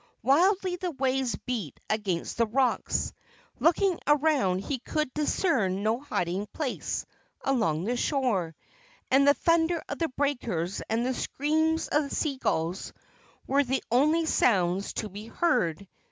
Wildly 0.23 0.77
the 0.77 0.89
waves 0.89 1.35
beat 1.45 1.79
against 1.87 2.37
the 2.39 2.47
rocks. 2.47 3.13
Looking 3.59 3.99
around, 4.07 4.61
he 4.61 4.79
could 4.79 5.13
discern 5.13 5.83
no 5.83 5.99
hiding 5.99 6.47
place 6.47 7.05
along 7.45 7.83
the 7.83 7.95
shore, 7.95 8.55
and 9.11 9.27
the 9.27 9.35
thunder 9.35 9.79
of 9.87 9.99
the 9.99 10.09
breakers 10.09 10.81
and 10.89 11.05
the 11.05 11.13
screams 11.13 11.87
of 11.87 12.01
the 12.09 12.15
sea 12.15 12.37
gulls 12.37 12.93
were 13.45 13.63
the 13.63 13.83
only 13.91 14.25
sounds 14.25 14.93
to 14.93 15.07
be 15.07 15.27
heard. 15.27 15.87